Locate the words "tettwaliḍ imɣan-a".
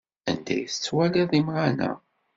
0.71-1.91